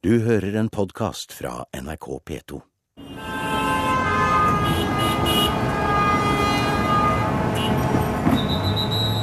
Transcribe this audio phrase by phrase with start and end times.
[0.00, 2.58] Du hører en podkast fra NRK P2.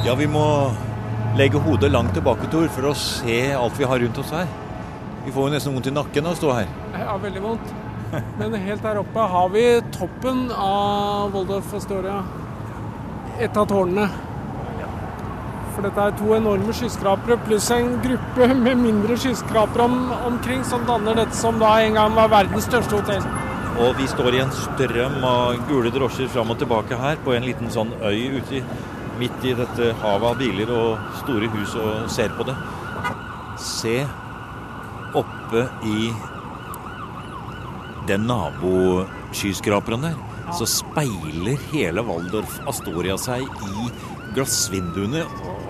[0.06, 0.44] Ja, vi må
[1.34, 4.46] legge hodet langt tilbake, Tor, for å se alt vi har rundt oss her.
[5.24, 6.70] Vi får jo nesten vondt i nakken av å stå her.
[6.94, 7.74] Ja, veldig vondt.
[8.38, 9.66] Men helt der oppe har vi
[9.98, 12.22] toppen av Waldorf Astoria.
[13.42, 14.27] Et av tårnene.
[15.78, 20.82] For dette er to enorme skyskrapere pluss en gruppe med mindre skyskrapere om, omkring som
[20.88, 23.22] danner dette som da en gang var verdens største hotell.
[23.84, 27.46] Og vi står i en strøm av gule drosjer fram og tilbake her på en
[27.46, 28.64] liten sånn øy ute
[29.20, 32.56] midt i dette havet av biler og store hus og ser på det.
[33.62, 34.00] Se
[35.22, 36.10] oppe i
[38.10, 40.18] den naboskyskraperen der,
[40.58, 43.90] så speiler hele Waldorf Astoria seg i
[44.34, 45.22] glassvinduene.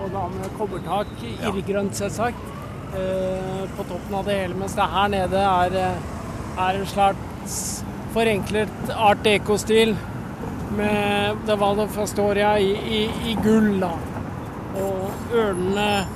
[0.09, 2.37] Og, da med kobbertak, irrgrønt selvsagt,
[2.97, 4.55] eh, på toppen av det hele.
[4.57, 7.83] Mens det her nede er, eh, er en slags
[8.13, 9.95] forenklet art deco-stil
[10.75, 13.79] med The Waldorf Astoria i, i, i gull.
[13.79, 13.91] da.
[14.81, 16.07] Og ørnene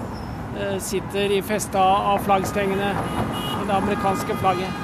[0.57, 2.95] eh, sitter i festa av flaggstengene
[3.59, 4.83] med det amerikanske flagget.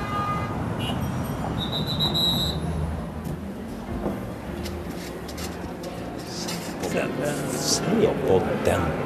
[6.89, 7.59] på den.
[7.59, 7.84] Se
[8.28, 8.98] på den.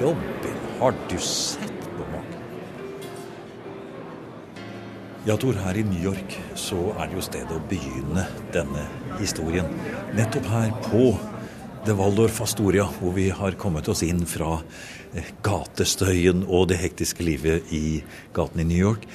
[0.00, 2.40] Robin, har du sett på maken?
[5.24, 8.88] Ja, Tor, her i New York så er det jo stedet å begynne denne
[9.20, 9.70] historien.
[10.18, 11.06] Nettopp her på
[11.86, 14.58] The Waldorf Astoria, hvor vi har kommet oss inn fra
[15.14, 18.00] eh, gatestøyen og det hektiske livet i
[18.34, 19.06] gaten i New York.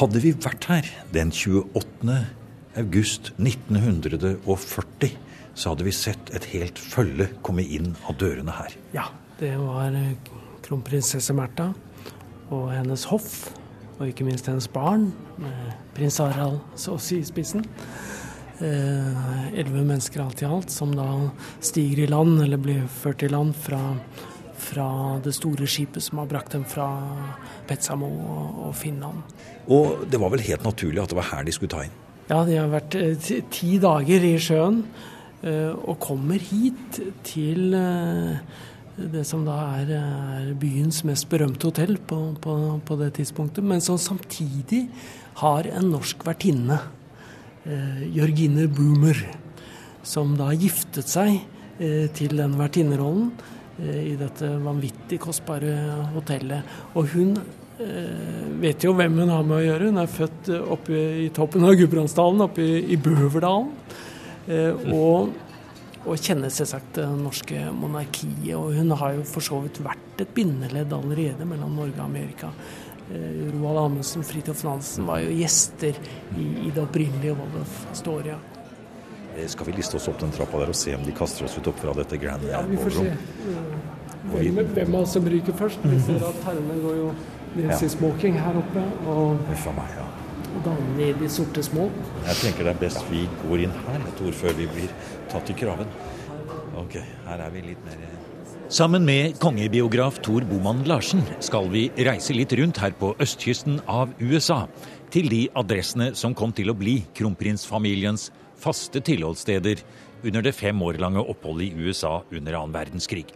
[0.00, 2.20] Hadde vi vært her den 28.
[2.80, 5.18] august 1940,
[5.52, 8.80] så hadde vi sett et helt følge komme inn av dørene her.
[8.96, 9.10] Ja,
[9.42, 10.14] det var eh,
[10.62, 11.72] kronprinsesse Märtha
[12.52, 13.50] og hennes hoff,
[13.98, 15.08] og ikke minst hennes barn,
[15.40, 17.64] med prins Harald Saas i spissen.
[18.62, 21.08] Eh, Elleve mennesker alt i alt, som da
[21.64, 23.80] stiger i land, eller blir ført i land fra,
[24.62, 24.88] fra
[25.24, 26.86] det store skipet som har brakt dem fra
[27.66, 29.24] Petsamo og, og Finland.
[29.66, 31.98] Og det var vel helt naturlig at det var her de skulle ta inn.
[32.28, 34.84] Ja, de har vært eh, ti, dager i sjøen
[35.42, 37.74] eh, og kommer hit til
[38.96, 43.80] det som da er, er byens mest berømte hotell på, på, på det tidspunktet, men
[43.84, 44.84] som samtidig
[45.40, 46.78] har en norsk vertinne,
[47.64, 49.16] eh, Jørgine Boomer,
[50.04, 51.38] som da giftet seg
[51.80, 53.30] eh, til den vertinnerollen
[53.80, 55.72] eh, i dette vanvittig kostbare
[56.12, 56.76] hotellet.
[56.92, 57.36] Og hun
[57.80, 59.88] eh, vet jo hvem hun har med å gjøre.
[59.88, 63.72] Hun er født eh, oppe i toppen av Gudbrandsdalen, oppe i, i Bøverdalen.
[64.50, 65.32] Eh, og,
[66.02, 68.54] og kjenner selvsagt det norske monarkiet.
[68.58, 72.50] Og hun har jo for så vidt vært et bindeledd allerede mellom Norge og Amerika.
[73.12, 75.98] Eh, Roald Amundsen, Fridtjof Nansen var jo gjester
[76.38, 78.38] i, i det opprinnelige Waldorf Astoria.
[79.36, 81.58] Eh, Skal vi liste oss opp den trappa der og se om de kaster oss
[81.58, 83.76] ut opp fra dette Grand Ja, vi får se eh,
[84.32, 85.86] hvem, hvem av oss som ryker først.
[85.86, 87.12] Vi ser at herrene går jo
[87.62, 89.42] i smoking her oppe, og,
[89.76, 90.06] meg, ja.
[90.52, 91.88] Og damene i de sorte små.
[92.26, 94.92] Jeg tenker det er best vi går inn her, Tor, før vi blir
[95.32, 95.90] tatt i kraven.
[96.80, 98.04] Ok, her er vi litt mer
[98.72, 104.14] Sammen med kongebiograf Tor Boman Larsen skal vi reise litt rundt her på østkysten av
[104.16, 104.62] USA,
[105.12, 108.30] til de adressene som kom til å bli kronprinsfamiliens
[108.62, 109.84] faste tilholdssteder
[110.24, 113.26] under det fem år lange oppholdet i USA under annen verdenskrig.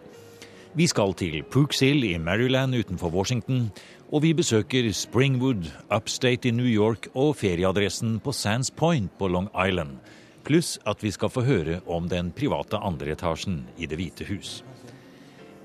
[0.77, 3.71] Vi skal til Pooks Hill i Maryland utenfor Washington,
[4.13, 9.49] og vi besøker Springwood, upstate i New York og ferieadressen på Sands Point på Long
[9.57, 9.97] Island,
[10.45, 14.61] pluss at vi skal få høre om den private andre etasjen i Det hvite hus.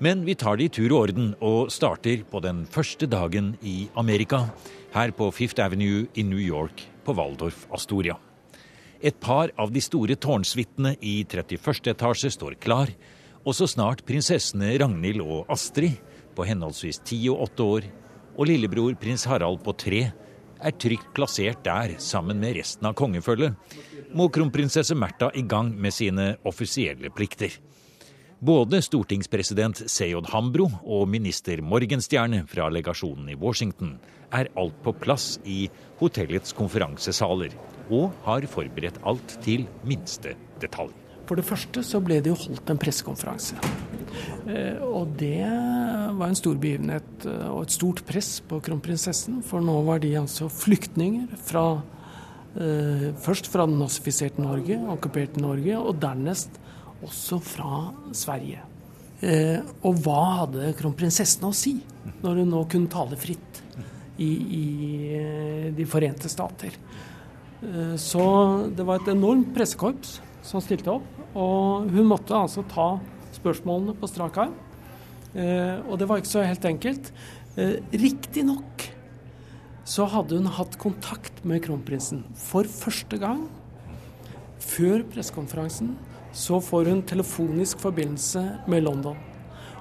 [0.00, 3.90] Men vi tar det i tur og orden og starter på den første dagen i
[3.94, 4.46] Amerika,
[4.96, 8.16] her på Fifth Avenue i New York på Waldorf Astoria.
[9.02, 11.92] Et par av de store tårnsuitene i 31.
[11.92, 12.88] etasje står klar,
[13.42, 15.98] og så snart prinsessene Ragnhild og Astrid,
[16.32, 17.88] på henholdsvis ti og åtte år,
[18.38, 20.06] og lillebror prins Harald på tre,
[20.62, 23.56] er trygt plassert der sammen med resten av kongefølget,
[24.14, 27.58] må kronprinsesse Märtha i gang med sine offisielle plikter.
[28.42, 33.96] Både stortingspresident Seyod Hambro og minister Morgenstjerne fra legasjonen i Washington
[34.34, 35.68] er alt på plass i
[36.00, 37.54] hotellets konferansesaler,
[37.92, 41.01] og har forberedt alt til minste detalj.
[41.32, 43.56] For det første så ble det jo holdt en pressekonferanse.
[44.52, 45.40] Eh, Og det
[46.12, 49.38] var en stor begivenhet eh, og et stort press på kronprinsessen.
[49.40, 51.62] For nå var de altså flyktninger fra
[52.60, 56.58] eh, Først fra den nazifiserte Norge, okkuperte Norge, og dernest
[57.00, 57.78] også fra
[58.12, 58.60] Sverige.
[59.88, 61.78] Og hva hadde kronprinsessen å si
[62.20, 63.62] når hun nå kunne tale fritt
[64.20, 64.28] i,
[64.58, 66.76] i De forente stater.
[67.96, 68.26] Så
[68.74, 71.06] det var et enormt pressekorps som stilte opp.
[71.38, 72.96] Og hun måtte altså ta
[73.36, 74.54] spørsmålene på strak arm.
[75.88, 77.12] Og det var ikke så helt enkelt.
[77.92, 78.88] Riktignok
[79.88, 83.46] så hadde hun hatt kontakt med kronprinsen for første gang.
[84.62, 85.96] Før pressekonferansen
[86.36, 89.18] så får hun telefonisk forbindelse med London.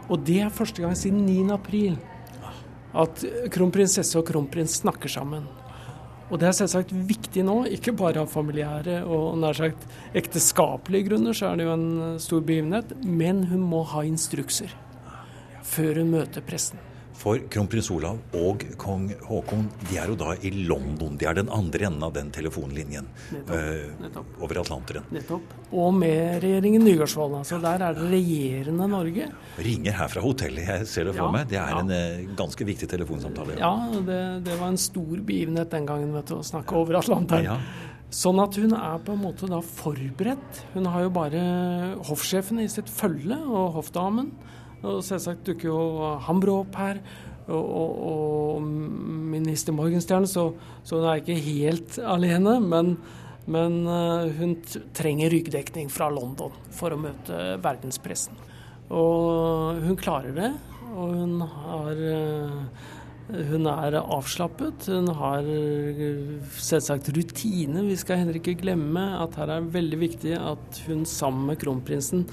[0.10, 1.52] Og det er første gang siden 9.
[1.54, 2.00] april
[2.92, 3.22] at
[3.54, 5.46] kronprinsesse og kronprins snakker sammen.
[6.32, 9.84] Og det er selvsagt viktig nå, ikke bare av familiære og nær sagt
[10.16, 14.72] ekteskapelige grunner, så er det jo en stor begivenhet, men hun må ha instrukser
[15.68, 16.80] før hun møter pressen.
[17.22, 21.18] For kronprins Olav og kong Haakon de er jo da i London.
[21.20, 24.00] De er den andre enden av den telefonlinjen Nettopp.
[24.02, 24.32] Nettopp.
[24.32, 25.06] Uh, over Atlanteren.
[25.14, 25.54] Nettopp.
[25.70, 27.38] Og med regjeringen Nygaardsvold.
[27.44, 29.28] Altså der er det regjerende Norge.
[29.62, 31.52] Ringer her fra hotellet, jeg ser det for ja, meg.
[31.52, 31.84] Det er ja.
[31.84, 33.60] en uh, ganske viktig telefonsamtale.
[33.62, 37.04] Ja, ja det, det, var en stor begivenhet den gangen vet du, å snakke over
[37.04, 37.52] Atlanteren.
[37.52, 37.60] Ja.
[38.12, 40.66] Sånn at hun er på en måte da forberedt.
[40.74, 41.44] Hun har jo bare
[42.10, 44.34] hoffsjefen i sitt følge og hoffdamen.
[44.82, 47.02] Og selvsagt dukker jo Hambro opp her.
[47.52, 48.70] Og, og, og
[49.34, 50.52] minister Morgenstern, så,
[50.84, 52.58] så hun er ikke helt alene.
[52.64, 52.96] Men,
[53.52, 54.56] men uh, hun
[54.98, 58.38] trenger ryggdekning fra London for å møte verdenspressen.
[58.92, 60.52] Og hun klarer det.
[60.92, 62.90] Og hun har uh,
[63.32, 64.88] hun er avslappet.
[64.92, 65.46] Hun har
[66.60, 67.86] selvsagt rutine.
[67.88, 72.26] Vi skal heller ikke glemme at her er veldig viktig at hun sammen med kronprinsen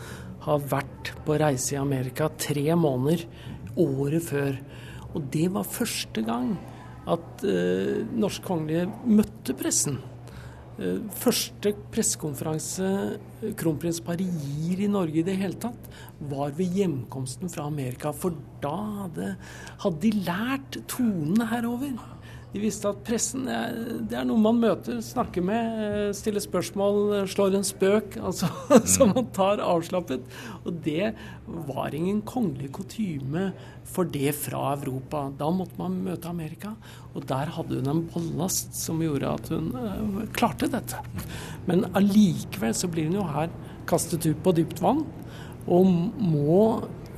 [0.47, 3.25] har vært på reise i Amerika tre måneder
[3.79, 4.59] året før.
[5.15, 6.53] Og det var første gang
[7.09, 9.99] at eh, norsk kongelige møtte pressen.
[10.79, 12.89] Eh, første pressekonferanse
[13.59, 15.89] kronprinsparet gir i Norge i det hele tatt,
[16.31, 18.13] var ved hjemkomsten fra Amerika.
[18.15, 19.33] For da hadde,
[19.83, 21.99] hadde de lært tonene herover.
[22.49, 27.59] De visste at pressen det er noe man møter, snakker med, eh, stiller spørsmål, slår
[27.59, 28.17] en spøk.
[28.31, 28.49] altså
[28.89, 30.25] Som man tar avslappet.
[30.65, 31.13] Og det
[31.69, 33.51] var ingen kongelig kutyme
[33.89, 35.27] for det fra Europa.
[35.37, 36.73] Da måtte man møte Amerika,
[37.15, 41.01] og der hadde hun en ballast som gjorde at hun uh, klarte dette.
[41.69, 43.53] Men allikevel så blir hun jo her
[43.89, 45.05] kastet ut på dypt vann,
[45.69, 46.63] og må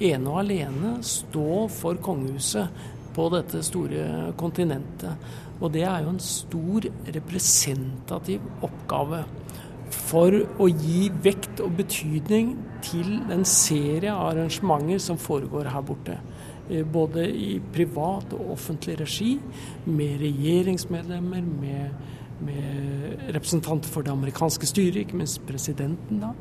[0.00, 2.70] ene og alene stå for kongehuset
[3.14, 5.30] på dette store kontinentet.
[5.60, 6.86] Og det er jo en stor
[7.16, 9.24] representativ oppgave
[9.90, 12.54] for å gi vekt og betydning
[12.86, 16.16] til en serie av arrangementer som foregår her borte.
[16.70, 19.34] Eh, både i privat og offentlig regi,
[19.90, 21.94] med regjeringsmedlemmer, med,
[22.46, 26.34] med representanter for det amerikanske styret, ikke minst presidenten, da,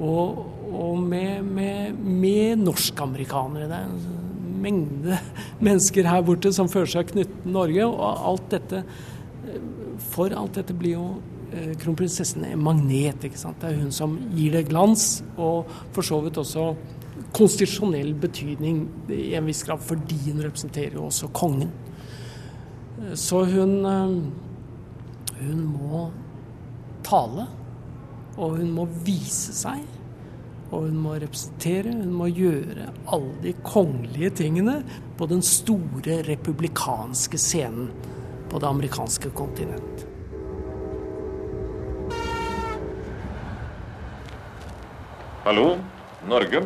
[0.00, 3.68] og, og med, med, med norskamerikanere.
[3.68, 4.29] Det er
[4.62, 5.18] mengde
[5.66, 7.88] mennesker her borte som føler seg knyttet til Norge.
[7.88, 8.84] Og alt dette
[10.10, 11.04] For alt dette blir jo
[11.52, 13.24] eh, kronprinsessen en magnet.
[13.24, 13.60] ikke sant?
[13.60, 16.70] Det er hun som gir det glans, og for så vidt også
[17.36, 21.70] konstitusjonell betydning i en viss grad, fordi hun representerer jo også kongen.
[23.14, 26.10] Så hun, eh, hun må
[27.04, 27.46] tale,
[28.36, 29.99] og hun må vise seg.
[30.70, 34.76] Og hun må representere, hun må gjøre alle de kongelige tingene
[35.18, 37.90] på den store republikanske scenen
[38.50, 40.06] på det amerikanske kontinent.
[45.42, 45.74] Hallo,
[46.28, 46.62] Norge.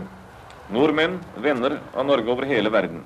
[0.73, 3.05] Nordmenn, venner av Norge over hele verden.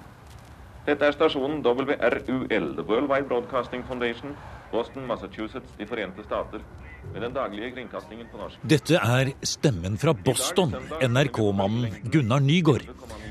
[0.86, 4.36] Dette er stasjonen WRUL, The World Wide Broadcasting Foundation,
[4.72, 6.62] Boston, Massachusetts, De forente stater.
[7.12, 8.60] Med den daglige kringkastingen på norsk.
[8.68, 12.84] Dette er stemmen fra Boston, NRK-mannen Gunnar Nygaard,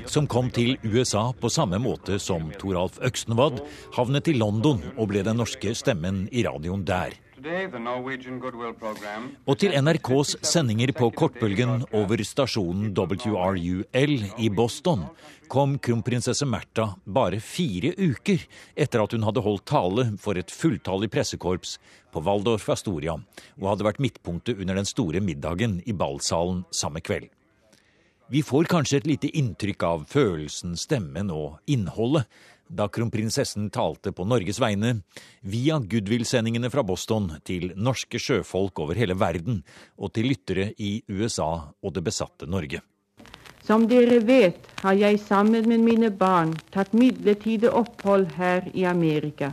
[0.08, 3.62] som kom til USA på samme måte som Toralf Øksenvad
[3.96, 7.14] havnet i London og ble den norske stemmen i radioen der.
[9.46, 15.04] Og til NRKs sendinger på kortbølgen over stasjonen WRUL i Boston
[15.48, 18.42] kom kronprinsesse Märtha bare fire uker
[18.74, 21.78] etter at hun hadde holdt tale for et fulltallig pressekorps
[22.10, 27.30] på Waldorf Astoria og hadde vært midtpunktet under den store middagen i ballsalen samme kveld.
[28.28, 32.26] Vi får kanskje et lite inntrykk av følelsen, stemmen og innholdet
[32.68, 35.00] da kronprinsessen talte på Norges vegne
[35.40, 39.62] via goodwill-sendingene fra Boston til norske sjøfolk over hele verden
[39.96, 41.50] og til lyttere i USA
[41.82, 42.82] og det besatte Norge.
[43.68, 49.50] Som dere vet, har jeg sammen med mine barn tatt midlertidig opphold her i Amerika.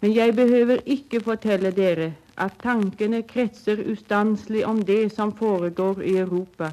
[0.00, 6.16] Men jeg behøver ikke fortelle dere at tankene kretser ustanselig om det som foregår i
[6.22, 6.72] Europa,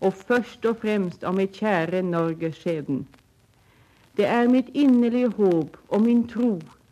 [0.00, 3.02] og først og fremst om mitt kjære Norges skjebne.
[4.16, 6.50] Det er mitt inderlige håp og min tro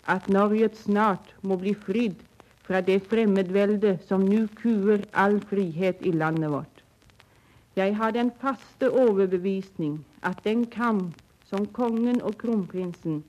[0.09, 2.23] at Norge snart må bli fridd
[2.69, 6.81] fra det fremmedvelde som nå kuer all frihet i landet vårt.
[7.77, 11.13] Jeg har den faste overbevisning at den kamp
[11.51, 13.21] som kongen og kronprinsen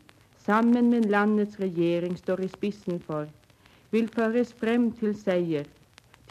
[0.45, 3.27] sammen med landets regjering står i spissen for,
[3.91, 5.67] vil føres frem til seier,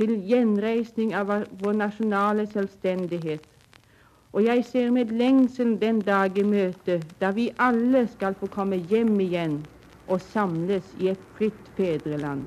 [0.01, 1.29] til gjenreisning av
[1.61, 3.45] vår nasjonale selvstendighet.
[4.31, 8.77] Og jeg ser med lengsel den dag i møte da vi alle skal få komme
[8.91, 9.57] hjem igjen
[10.07, 12.45] og samles i et fritt fedreland.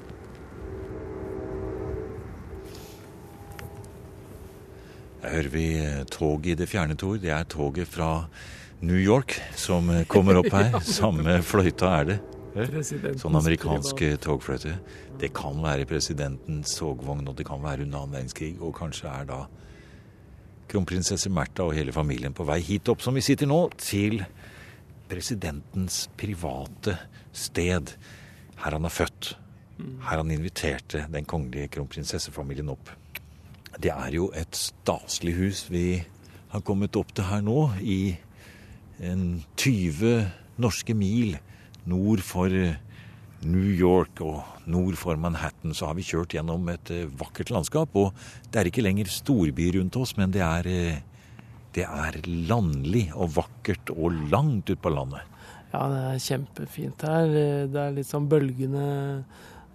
[5.23, 5.65] Her hører vi
[6.07, 7.17] toget tog i det fjerne, Tor.
[7.19, 8.27] Det er toget fra
[8.79, 10.79] New York som eh, kommer opp her.
[10.99, 12.17] Samme fløyta er det.
[13.19, 14.77] Sånn amerikansk eh, togfløyte.
[15.19, 18.55] Det kan være presidentens togvogn, og det kan være under annen verdenskrig.
[18.59, 19.41] Og kanskje er da
[20.71, 24.23] kronprinsesse Märtha og hele familien på vei hit opp, som vi sitter nå, til
[25.09, 26.97] presidentens private
[27.35, 27.93] sted.
[28.63, 29.33] Her han er født.
[30.07, 32.91] Her han inviterte den kongelige kronprinsessefamilien opp.
[33.81, 36.03] Det er jo et staselig hus vi
[36.53, 38.13] har kommet opp til her nå, i
[39.03, 40.27] en 20
[40.61, 41.37] norske mil
[41.89, 42.53] nord for
[43.49, 47.95] New York og nord for Manhattan så har vi kjørt gjennom et eh, vakkert landskap.
[47.99, 48.13] Og
[48.51, 51.01] det er ikke lenger storby rundt oss, men det er, eh,
[51.75, 52.19] det er
[52.49, 55.21] landlig og vakkert og langt ut på landet.
[55.73, 57.31] Ja, det er kjempefint her.
[57.73, 58.87] Det er litt sånn bølgende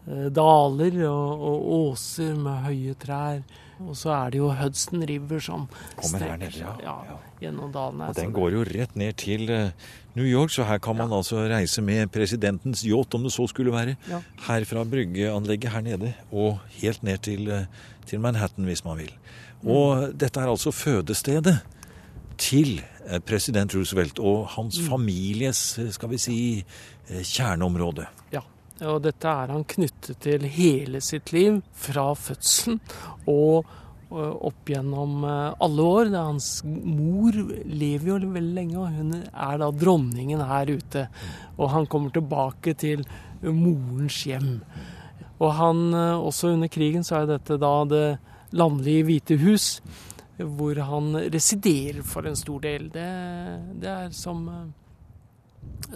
[0.06, 3.42] eh, daler og, og åser med høye trær.
[3.78, 7.16] Og så er det jo Hudson River som Kommer strekker seg ja, Ja.
[7.44, 8.00] gjennom dalen.
[8.08, 9.70] Og den går jo rett ned til eh,
[10.18, 13.72] New York, så her kan man altså reise med presidentens yacht, om det så skulle
[13.74, 13.96] være.
[14.10, 14.20] Ja.
[14.48, 17.64] Her fra bryggeanlegget her nede og helt ned til, eh,
[18.06, 19.12] til Manhattan, hvis man vil.
[19.64, 21.58] Og dette er altså fødestedet
[22.38, 26.38] til eh, president Roosevelt og hans families, eh, skal vi si,
[27.08, 28.04] kjerneområde.
[28.34, 28.42] Ja,
[28.84, 32.82] og dette er han knyttet til hele sitt liv, fra fødselen
[33.26, 33.64] og
[34.10, 36.12] opp gjennom eh, alle år.
[36.16, 41.06] Hans mor lever jo veldig lenge, og hun er da dronningen her ute.
[41.58, 43.04] Og han kommer tilbake til
[43.42, 44.58] morens hjem.
[45.38, 48.06] Og han, eh, også under krigen, så er dette da det
[48.56, 49.70] landlige Hvite hus,
[50.38, 52.88] hvor han residerer for en stor del.
[52.94, 53.08] Det,
[53.82, 54.66] det er som eh,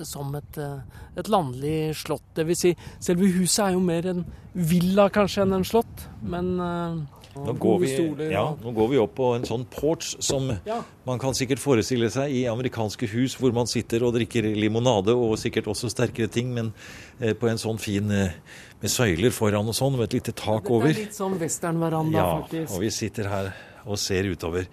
[0.03, 0.81] som et, eh,
[1.17, 2.25] et landlig slott.
[2.35, 6.55] Det vil si, selve huset er jo mer en villa kanskje enn en slott, men
[6.61, 7.91] eh, Nå går, vi,
[8.31, 10.83] ja, nå går vi opp på en sånn porch som Ja.
[11.07, 15.39] man kan sikkert forestille seg i amerikanske hus hvor man sitter og drikker limonade og
[15.41, 16.73] sikkert også sterkere ting, men
[17.21, 18.35] eh, på en sånn fin eh,
[18.83, 20.91] med søyler foran og sånn, med et lite tak over.
[20.91, 22.75] er litt sånn westernveranda, Ja, faktisk.
[22.75, 23.53] og vi sitter her
[23.87, 24.67] og ser utover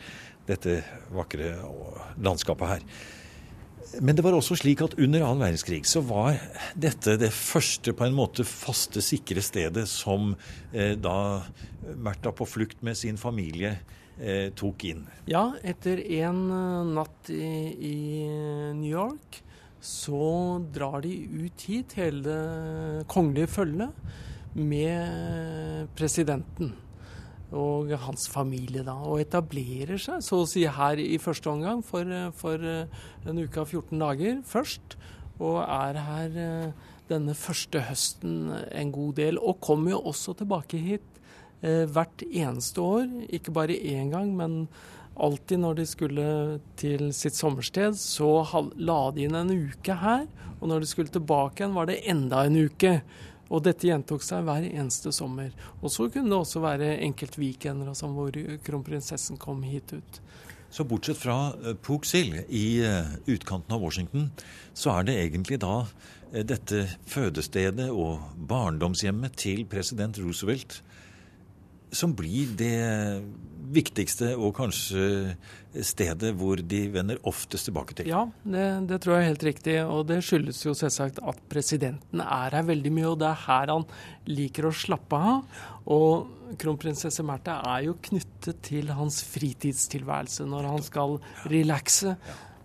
[0.49, 0.83] dette
[1.15, 1.55] vakre
[2.19, 2.79] landskapet her.
[3.97, 6.37] Men det var også slik at under annen verdenskrig så var
[6.77, 10.35] dette det første på en måte faste, sikre stedet som
[10.73, 11.41] eh, da
[11.97, 13.79] Märtha på flukt med sin familie
[14.19, 15.05] eh, tok inn.
[15.31, 17.53] Ja, etter en eh, natt i,
[17.89, 17.99] i
[18.77, 19.41] New York
[19.81, 23.95] så drar de ut hit, hele det kongelige følget,
[24.59, 26.73] med presidenten
[27.55, 28.93] og hans familie, da.
[29.09, 32.85] Og etablerer seg så å si her i første omgang for, eh, for eh,
[33.25, 34.97] en uke av 14 dager først.
[35.39, 36.71] Og er her eh,
[37.09, 39.39] denne første høsten en god del.
[39.39, 41.19] Og kommer jo også tilbake hit
[41.61, 43.07] eh, hvert eneste år.
[43.33, 44.67] Ikke bare én gang, men
[45.19, 46.27] alltid når de skulle
[46.79, 48.45] til sitt sommersted, så
[48.77, 50.27] la de inn en uke her.
[50.59, 52.99] Og når de skulle tilbake igjen, var det enda en uke.
[53.49, 55.49] Og dette gjentok seg hver eneste sommer.
[55.81, 60.21] Og så kunne det også være enkeltweekender og sånn hvor kronprinsessen kom hit ut.
[60.69, 61.37] Så bortsett fra
[61.81, 64.27] Pooksill Sill i eh, utkanten av Washington,
[64.77, 70.83] så er det egentlig da eh, dette fødestedet og barndomshjemmet til president Roosevelt
[71.91, 72.75] som blir det
[73.69, 75.35] viktigste og kanskje
[75.85, 78.09] stedet hvor de vender oftest tilbake til.
[78.09, 79.75] Ja, det, det tror jeg er helt riktig.
[79.85, 83.73] Og det skyldes jo selvsagt at presidenten er her veldig mye, og det er her
[83.75, 83.85] han
[84.29, 85.63] liker å slappe av.
[85.93, 91.19] Og kronprinsesse Märtha er jo knyttet til hans fritidstilværelse når han skal
[91.51, 92.15] relaxe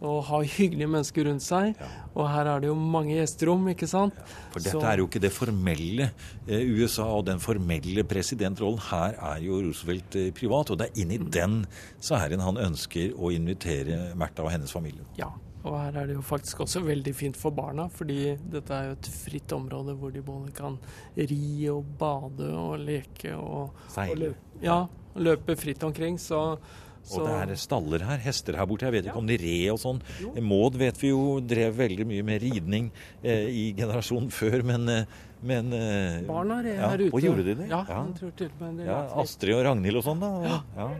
[0.05, 1.79] og ha hyggelige mennesker rundt seg.
[2.15, 4.15] Og her er det jo mange gjesterom, ikke sant.
[4.53, 6.11] For dette Så- er jo ikke det formelle
[6.47, 8.79] eh, USA og den formelle presidentrollen.
[8.91, 11.65] Her er jo Roosevelt eh, privat, og det er inn i den
[12.01, 15.03] sfæren han ønsker å invitere Märtha og hennes familie.
[15.19, 15.31] Ja,
[15.65, 18.97] og her er det jo faktisk også veldig fint for barna, fordi dette er jo
[18.99, 20.79] et fritt område hvor de både kan
[21.17, 24.19] ri og bade og leke og, og Seile.
[24.35, 24.83] løpe, ja,
[25.17, 26.19] løpe fritt omkring.
[26.21, 26.59] Så,
[27.05, 28.87] Så- Og det er staller her, hester her borte.
[28.87, 30.01] Jeg vet ikke om de red og sånn.
[30.41, 32.91] Maud vet vi jo drev veldig mye med ridning
[33.23, 35.05] eh, i generasjonen før, men, eh,
[35.43, 37.13] men eh, Barna red ja, her ute.
[37.13, 37.69] Og gjorde de det?
[37.69, 39.17] Ja, det Ja, litt.
[39.21, 40.27] Astrid og Ragnhild og sånn, da.
[40.27, 40.45] og-
[40.77, 40.91] Ja.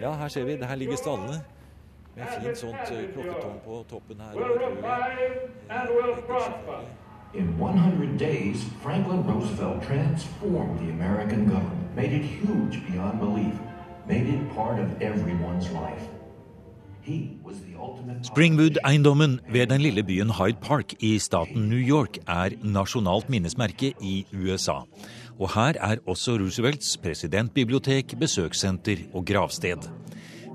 [0.00, 0.56] ja, her ser vi.
[0.56, 1.42] Her ligger stallene.
[2.16, 4.34] Med fint sånt eh, klokketårn på toppen her.
[4.34, 4.42] og
[5.70, 6.84] eh.
[7.34, 13.54] In 100 days, Franklin Roosevelt transformed the American government, made it huge beyond belief,
[18.28, 24.26] Springwood-eiendommen ved den lille byen Hyde Park i staten New York er nasjonalt minnesmerke i
[24.32, 24.78] USA.
[25.38, 29.90] Og her er også Roosevelts presidentbibliotek, besøkssenter og gravsted.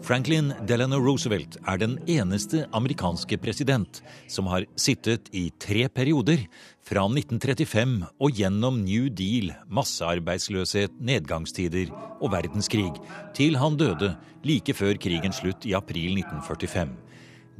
[0.03, 6.43] Franklin Delano Roosevelt er den eneste amerikanske president som har sittet i tre perioder,
[6.83, 12.91] fra 1935 og gjennom New Deal, massearbeidsløshet, nedgangstider og verdenskrig,
[13.31, 14.11] til han døde
[14.43, 16.91] like før krigens slutt i april 1945.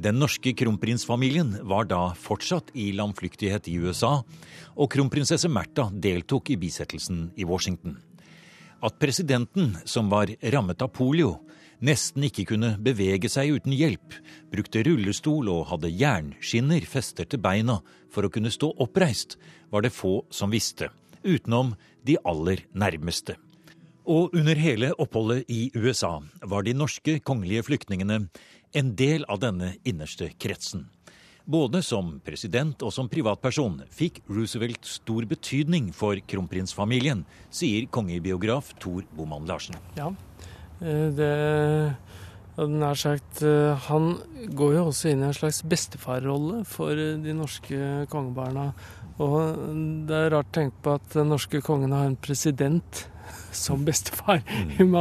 [0.04, 4.18] Den norske kronprinsfamilien var da fortsatt i landflyktighet i USA,
[4.76, 7.96] og kronprinsesse Märtha deltok i bisettelsen i Washington.
[8.84, 11.38] At presidenten, som var rammet av polio,
[11.84, 14.16] nesten ikke kunne bevege seg uten hjelp,
[14.52, 17.80] brukte rullestol og hadde jernskinner festet til beina
[18.12, 19.36] for å kunne stå oppreist,
[19.70, 20.90] var det få som visste,
[21.24, 21.74] utenom
[22.06, 23.36] de aller nærmeste.
[24.04, 28.26] Og under hele oppholdet i USA var de norske kongelige flyktningene
[28.74, 30.88] en del av denne innerste kretsen.
[31.44, 39.04] Både som president og som privatperson fikk Roosevelt stor betydning for kronprinsfamilien, sier kongebiograf Tor
[39.16, 39.76] Boman Larsen.
[39.98, 40.10] Ja,
[40.84, 41.32] det
[42.54, 44.18] hadde nær sagt, eh, Han
[44.54, 48.72] går jo også inn i en slags bestefarrolle for eh, de norske kongebarna.
[49.22, 49.58] Og
[50.08, 53.04] det er rart å tenke på at den norske kongen har en president
[53.64, 54.42] som bestefar.
[54.78, 54.94] Mm.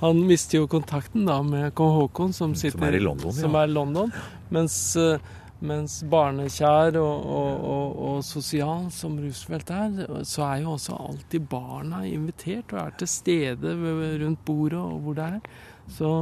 [0.00, 3.50] Han mister jo kontakten da med kong Haakon, som, sitter, er i London, ja.
[3.62, 4.12] er London
[4.50, 5.20] mens, eh,
[5.60, 9.98] mens barnekjær og, og, og, og sosial som Roosevelt er,
[10.28, 13.74] så er jo også alltid barna invitert og er til stede
[14.22, 15.50] rundt bordet og hvor det er.
[15.90, 16.12] Så,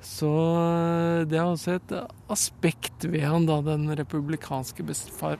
[0.00, 0.32] så
[1.28, 1.94] det er også et
[2.32, 5.36] aspekt ved han, da, den republikanske bestefar.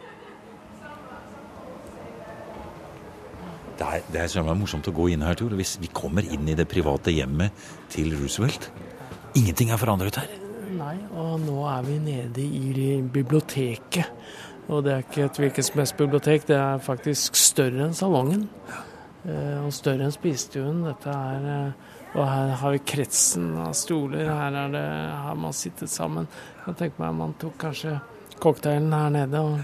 [3.74, 5.54] Det er, det er morsomt å gå inn her, Tor.
[5.58, 8.70] Hvis vi kommer inn i det private hjemmet til Roosevelt
[9.34, 10.43] Ingenting er forandret her.
[11.24, 14.10] Og nå er vi nede i biblioteket.
[14.68, 18.46] Og det er ikke et hvilket som helst bibliotek, det er faktisk større enn salongen.
[19.24, 20.82] Eh, Og større enn spisestuen.
[20.86, 24.28] Dette er eh, Og her har vi kretsen av stoler.
[24.30, 24.84] Her er det
[25.24, 26.28] har man sittet sammen.
[26.66, 27.96] Jeg tenker meg man tok kanskje
[28.40, 29.40] cocktailen her nede.
[29.40, 29.58] Og,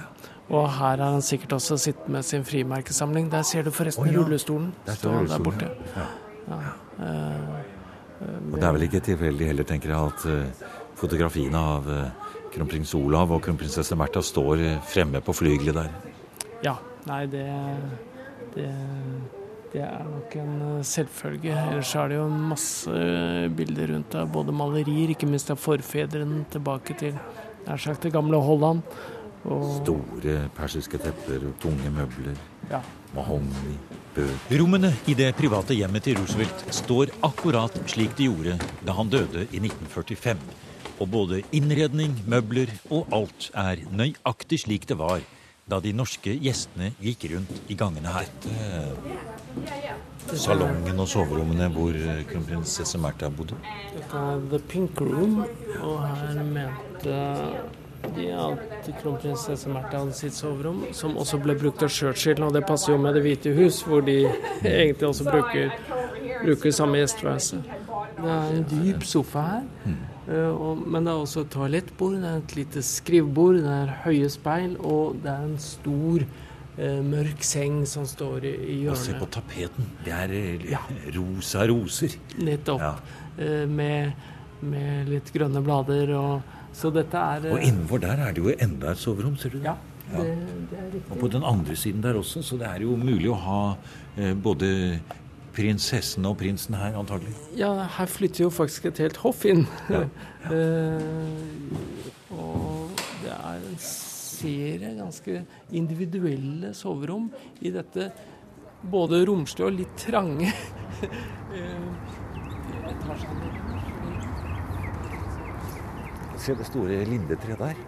[0.50, 3.30] og her har han sikkert også sittet med sin frimerkesamling.
[3.30, 4.18] Der ser du forresten oh, ja.
[4.18, 4.72] rullestolen.
[4.98, 5.70] Står der borte.
[5.96, 6.08] ja.
[7.00, 7.78] Eh,
[8.52, 10.66] Og det er vel ikke tilfeldig heller, tenker jeg, at eh,
[11.00, 15.92] fotografiene av eh, kronprins Olav og kronprinsesse Märtha står eh, fremme på flygelet der.
[16.66, 16.78] Ja.
[17.08, 17.46] Nei, det,
[18.52, 18.66] det,
[19.72, 21.54] det er nok en eh, selvfølge.
[21.54, 23.04] Ellers er det jo masse
[23.56, 24.34] bilder rundt deg.
[24.34, 27.16] Både malerier, ikke minst av forfedrene tilbake til
[27.66, 28.84] nær sagt det gamle Holland.
[29.48, 32.36] Og, Store persiske tepper og tunge møbler.
[32.70, 32.82] ja.
[33.10, 33.72] Mahogni,
[34.14, 38.54] bøker Rommene i det private hjemmet til Roosevelt står akkurat slik de gjorde
[38.86, 40.36] da han døde i 1945.
[41.00, 45.24] Og både innredning, møbler og alt er nøyaktig slik det var
[45.70, 48.28] da de norske gjestene gikk rundt i gangene her.
[50.30, 53.58] Salongen og soverommene hvor eh, kronprinsesse Märtha bodde.
[53.94, 55.40] Dette er The Pink Room,
[55.80, 57.20] og her mente
[58.16, 62.64] de at kronprinsesse Märtha hadde sitt soverom, som også ble brukt av Churchill, og det
[62.68, 64.20] passer jo med Det hvite hus, hvor de
[64.64, 65.74] egentlig også bruker,
[66.44, 67.62] bruker samme gjesteværelse.
[68.20, 69.64] Det er en dyp sofa her,
[70.28, 73.92] eh, og, men det er også et toalettbord, det er et lite skrivebord, det er
[74.04, 76.24] høye speil, og det er en stor,
[76.78, 79.88] eh, mørk seng som står i, i Og se på tapeten.
[80.04, 80.34] Det er
[80.70, 80.80] ja.
[81.16, 82.14] rosa roser.
[82.38, 82.80] Nettopp.
[82.80, 82.94] Ja.
[83.38, 84.12] eh, Med,
[84.62, 88.52] med litt grønne blader og Så dette er eh, Og innenfor der er det jo
[88.54, 89.58] enda et soverom, ser du.
[89.64, 89.72] Ja,
[90.12, 90.36] det,
[90.70, 93.38] det er Og på den andre siden der også, så det er jo mulig å
[93.40, 93.62] ha
[94.16, 94.70] eh, både
[95.60, 97.34] prinsessen og prinsen her, antagelig.
[97.58, 99.66] Ja, her flytter jo faktisk et helt hoff inn.
[99.90, 100.04] Ja.
[100.56, 101.02] Eh,
[102.32, 102.88] og
[103.20, 105.42] det er en serie ganske
[105.76, 107.26] individuelle soverom
[107.60, 108.06] i dette
[108.90, 110.48] både romslige og litt trange
[111.52, 111.90] eh.
[116.40, 117.80] Se det store lindetreet der.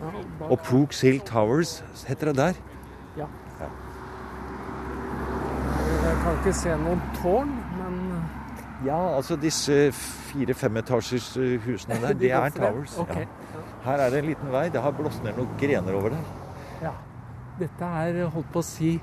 [0.00, 0.10] Ja,
[0.48, 1.76] Og Pook Hill Towers
[2.08, 2.58] heter det der.
[3.20, 3.28] Ja.
[6.24, 7.98] Kan ikke se noen tårn, men
[8.84, 12.96] Ja, altså disse fire-femetasjers eh, husene der, det er towers.
[13.04, 13.24] Okay.
[13.54, 13.64] Ja.
[13.84, 14.66] Her er det en liten vei.
[14.72, 16.24] Det har blåst ned noen grener over der.
[16.82, 16.94] Ja.
[17.60, 18.94] Dette er, holdt på å si,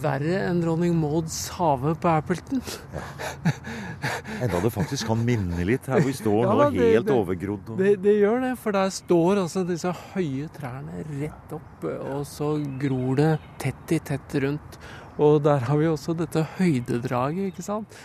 [0.00, 2.62] verre enn dronning Mauds hage på Appleton.
[4.40, 7.74] Enda det faktisk kan minne litt her hvor vi står Ja, nå, helt det- overgrodd.
[7.80, 12.54] Det, det gjør det, for der står altså disse høye trærne rett opp, og så
[12.80, 14.80] gror det tett i tett rundt.
[15.20, 18.00] Og der har vi også dette høydedraget, ikke sant?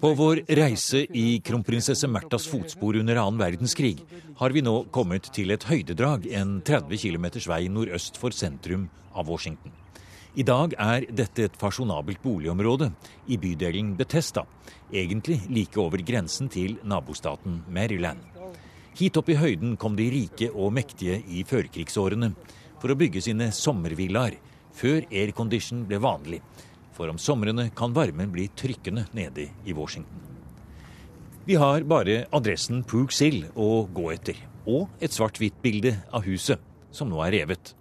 [0.00, 3.98] På vår reise i kronprinsesse Märthas fotspor under annen verdenskrig
[4.40, 9.28] har vi nå kommet til et høydedrag en 30 km vei nordøst for sentrum av
[9.28, 9.74] Washington.
[10.34, 12.88] I dag er dette et fasjonabelt boligområde
[13.28, 14.46] i bydelen Bethesda,
[14.90, 18.24] egentlig like over grensen til nabostaten Maryland.
[18.96, 22.32] Hit opp i høyden kom de rike og mektige i førkrigsårene
[22.80, 24.40] for å bygge sine sommervillaer
[24.74, 26.40] før aircondition ble vanlig.
[26.94, 30.20] For om somrene kan varmen bli trykkende nede i Washington.
[31.44, 36.60] Vi har bare adressen Pooks Hill å gå etter, og et svart-hvitt bilde av huset,
[36.94, 37.74] som nå er revet.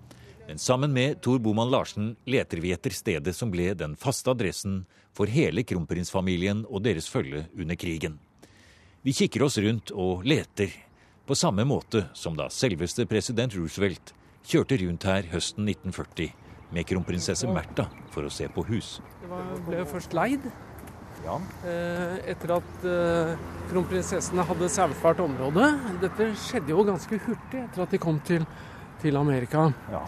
[0.49, 4.81] Men sammen med Tor Boman Larsen leter vi etter stedet som ble den faste adressen
[5.15, 8.19] for hele kronprinsfamilien og deres følge under krigen.
[9.03, 10.73] Vi kikker oss rundt og leter,
[11.23, 14.11] på samme måte som da selveste president Roosevelt
[14.43, 16.42] kjørte rundt her høsten 1940
[16.73, 18.97] med kronprinsesse Märtha for å se på hus.
[19.21, 20.45] Det ble ble først leid
[21.23, 21.37] Ja.
[21.63, 23.35] eh, etter at eh,
[23.69, 25.69] kronprinsessene hadde saumfart området.
[26.01, 28.45] Dette skjedde jo ganske hurtig etter at de kom til,
[29.01, 29.69] til Amerika.
[29.93, 30.01] Ja.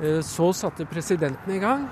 [0.00, 1.88] Eh, så satte presidenten i gang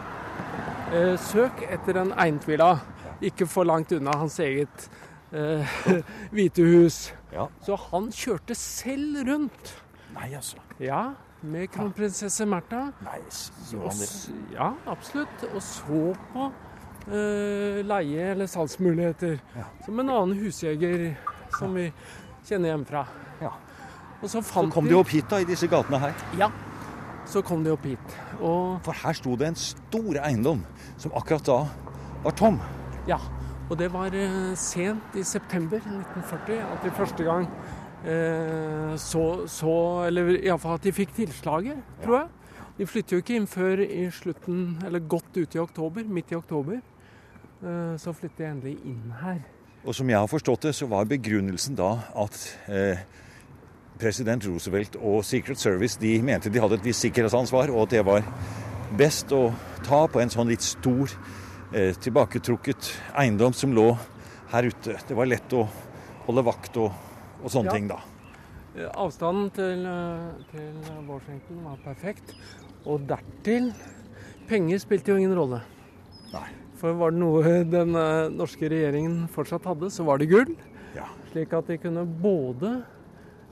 [1.20, 2.80] søk etter en egnet.
[3.20, 4.86] Ikke for langt unna hans eget
[5.32, 5.66] eh,
[6.32, 7.10] hvite hus.
[7.32, 7.48] Ja.
[7.66, 9.74] Så han kjørte selv rundt.
[10.14, 10.56] Nei, altså.
[10.80, 11.10] Ja,
[11.42, 12.92] med kronprinsesse Märtha.
[14.52, 15.44] Ja, absolutt.
[15.54, 16.48] Og så på
[17.08, 19.38] eh, leie- eller salgsmuligheter.
[19.84, 21.16] Som en annen husjeger
[21.58, 21.92] som vi
[22.48, 23.04] kjenner hjemmefra.
[23.40, 23.52] Ja.
[24.22, 26.14] Og så Så kom de opp hit, da, i disse gatene her.
[26.38, 26.50] Ja.
[27.26, 28.16] Så kom de opp hit.
[28.40, 30.64] Og For her sto det en stor eiendom
[30.96, 31.66] som akkurat da
[32.24, 32.60] var tom.
[33.06, 33.18] ja.
[33.70, 37.46] Og det var eh, sent i september 1940 at de første gang
[37.98, 39.72] så, så
[40.06, 42.28] Eller iallfall at de fikk tilslaget, tror jeg.
[42.78, 46.36] De flytter jo ikke inn før i slutten, eller godt ut i oktober, midt i
[46.38, 46.78] oktober.
[47.58, 49.40] Eh, så flytter de endelig inn her.
[49.82, 51.90] Og som jeg har forstått det, så var begrunnelsen da
[52.22, 52.38] at
[52.70, 53.00] eh,
[53.98, 58.04] president Roosevelt og Secret Service de mente de hadde et visst sikkerhetsansvar, og at det
[58.06, 58.22] var
[58.98, 59.48] best å
[59.86, 61.10] ta på en sånn litt stor,
[61.74, 63.90] eh, tilbaketrukket eiendom som lå
[64.52, 64.94] her ute.
[65.02, 65.66] Det var lett å
[66.28, 66.94] holde vakt og,
[67.42, 67.72] og sånne Ja.
[67.72, 67.98] ting, da.
[68.76, 72.34] Eh, Avstanden til, eh, til Washington var perfekt.
[72.86, 73.72] Og dertil
[74.48, 75.60] Penger spilte jo ingen rolle.
[76.32, 76.46] Nei.
[76.78, 80.56] For var det noe den eh, norske regjeringen fortsatt hadde, så var det gull.
[80.94, 81.04] Ja.
[81.32, 82.84] Slik at de kunne både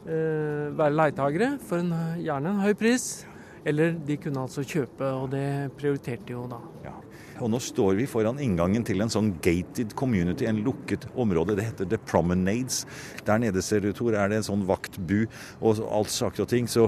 [0.07, 1.91] eh, være leietagere for en,
[2.23, 3.27] gjerne en høy pris,
[3.67, 6.61] eller de kunne altså kjøpe, og det prioriterte jo da.
[6.85, 6.95] Ja.
[7.43, 11.57] Og nå står vi foran inngangen til en sånn gated community, en lukket område.
[11.59, 12.85] Det heter The Promenades.
[13.27, 15.27] Der nede ser du, Tor, er det en sånn vaktbu
[15.61, 16.71] og alt saker og ting.
[16.71, 16.87] Så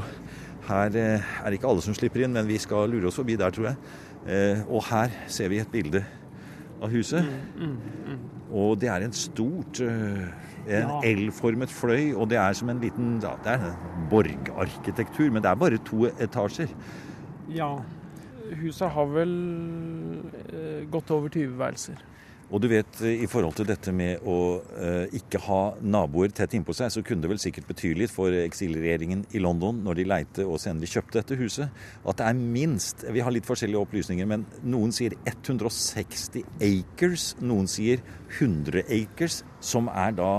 [0.68, 3.36] her eh, er det ikke alle som slipper inn, men vi skal lure oss forbi
[3.40, 3.92] der, tror jeg.
[4.28, 6.04] Eh, og her ser vi et bilde
[6.80, 7.28] av huset.
[8.48, 10.28] Og det er en stort eh,
[10.68, 11.00] en Ja.
[11.14, 13.76] L-formet fløy, og det er som en liten ja, Det er
[14.10, 16.68] borgarkitektur, men det er bare to etasjer.
[17.48, 17.76] Ja.
[18.62, 19.32] Huset har vel
[20.52, 21.96] eh, godt over 20 værelser.
[22.48, 24.36] Og du vet, eh, i forhold til dette med å
[24.80, 28.32] eh, ikke ha naboer tett innpå seg, så kunne det vel sikkert bety litt for
[28.32, 33.04] eksilregjeringen i London når de leite og senere kjøpte dette huset, at det er minst
[33.12, 38.00] Vi har litt forskjellige opplysninger, men noen sier 160 acres, noen sier
[38.38, 40.32] 100 acres, som er da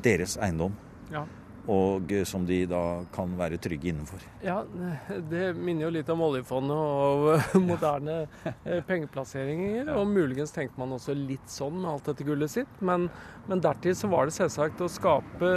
[0.00, 0.72] deres eiendom.
[1.12, 1.26] Ja.
[1.70, 2.82] Og eh, som de da
[3.14, 4.22] kan være trygge innenfor.
[4.44, 4.60] Ja,
[5.30, 9.92] det minner jo litt om oljefondet og moderne eh, pengeplasseringer.
[9.94, 12.80] Og muligens tenkte man også litt sånn med alt dette gullet sitt.
[12.84, 13.08] Men,
[13.48, 15.52] men dertil så var det selvsagt å skape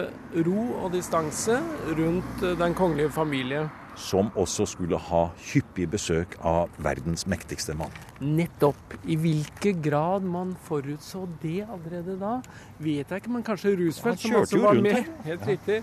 [0.46, 1.58] ro og distanse
[1.98, 3.68] rundt eh, den kongelige familie.
[3.96, 7.94] Som også skulle ha hyppig besøk av verdens mektigste mann.
[8.22, 8.96] Nettopp.
[9.06, 12.40] I hvilken grad man forutså det allerede da,
[12.82, 13.34] vet jeg ikke.
[13.36, 15.80] Men kanskje Roosevelt, ja, som også var rundt med, helt riktig,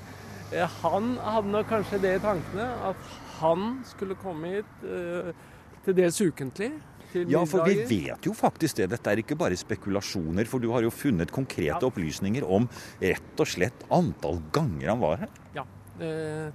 [0.53, 5.31] eh, han hadde nok kanskje det i tankene, at han skulle komme hit eh,
[5.87, 6.73] til dels ukentlig.
[7.11, 8.91] Til Ja, for vi vet jo faktisk det.
[8.93, 10.47] Dette er ikke bare spekulasjoner.
[10.47, 11.89] For du har jo funnet konkrete Ja.
[11.89, 12.69] opplysninger om
[13.03, 15.33] rett og slett antall ganger han var her.
[15.57, 15.65] Ja.
[15.99, 16.53] Eh,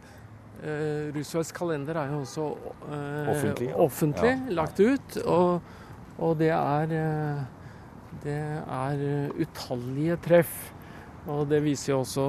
[0.63, 2.45] eh, Roosevelts kalender er jo også
[2.87, 3.75] uh, Offentlig, ja.
[3.75, 4.55] offentlig Ja.
[4.61, 5.17] lagt ut.
[5.25, 5.61] Og,
[6.17, 7.43] og det er uh,
[8.23, 9.01] det er
[9.41, 10.53] utallige treff.
[11.25, 12.25] Og det viser jo også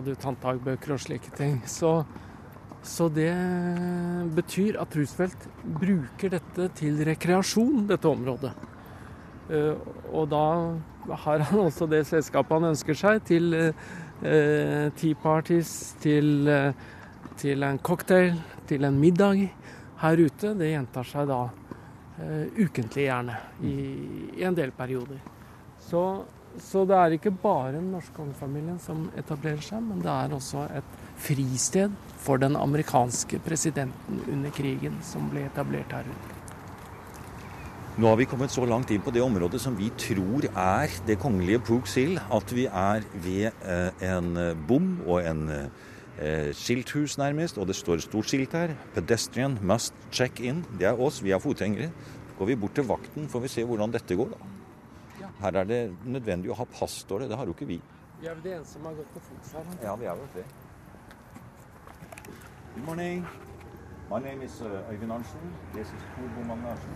[0.00, 1.60] adjutantdagbøker og slike ting.
[1.70, 2.00] Så,
[2.82, 3.30] så, det
[4.34, 8.52] betyr at Roosevelt bruker dette til rekreasjon, dette området.
[9.50, 9.74] Uh,
[10.14, 10.44] og da
[11.24, 13.72] har han også det selskapet han ønsker seg, til uh,
[14.98, 16.70] tea parties, til, uh,
[17.40, 18.34] til en cocktail,
[18.68, 19.46] til en middag
[20.02, 20.54] her ute.
[20.58, 21.40] Det gjentar seg da
[22.20, 23.74] ukentlig, gjerne, i,
[24.36, 25.22] i en del perioder.
[25.80, 26.02] Så
[26.58, 30.66] så det er ikke bare den norske kongefamilien som etablerer seg, men det er også
[30.74, 36.36] et fristed for den amerikanske presidenten under krigen som ble etablert her ute.
[38.00, 41.18] Nå har vi kommet så langt inn på det området som vi tror er det
[41.20, 45.88] kongelige Pooks Hill, at vi er ved eh, en eh, bom og en eh,
[46.52, 47.58] skilthus, nærmest.
[47.58, 48.74] Og det står et stort skilt her.
[48.94, 50.64] 'Pedestrian must check in'.
[50.78, 51.90] Det er oss, vi er fotgjengere.
[52.38, 55.26] Går vi bort til vakten, får vi se hvordan dette går, da.
[55.40, 57.28] Her er det nødvendig å ha pass, står det.
[57.32, 57.80] Det har jo ikke vi.
[58.20, 59.70] Vi er vel de eneste som har gått på fots her.
[59.82, 60.44] Ja, vi er vel det.
[62.74, 63.26] Good morning.
[64.10, 65.52] My name is uh, Øyvind Arntzen.
[65.72, 66.94] This is Tor Boman Larsen.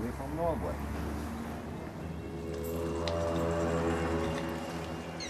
[0.00, 0.74] We're from Norway.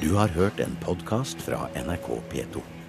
[0.01, 2.80] Du har hørt en podkast fra NRK P2.